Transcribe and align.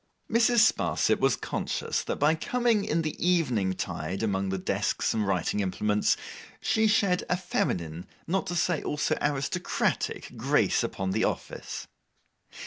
Mrs. 0.31 0.61
Sparsit 0.73 1.19
was 1.19 1.35
conscious 1.35 2.01
that 2.05 2.15
by 2.15 2.33
coming 2.33 2.83
in 2.85 3.03
the 3.03 3.15
evening 3.23 3.73
tide 3.73 4.23
among 4.23 4.49
the 4.49 4.57
desks 4.57 5.13
and 5.13 5.27
writing 5.27 5.59
implements, 5.59 6.17
she 6.59 6.87
shed 6.87 7.23
a 7.29 7.37
feminine, 7.37 8.07
not 8.25 8.47
to 8.47 8.55
say 8.55 8.81
also 8.81 9.15
aristocratic, 9.21 10.35
grace 10.37 10.81
upon 10.83 11.11
the 11.11 11.23
office. 11.23 11.85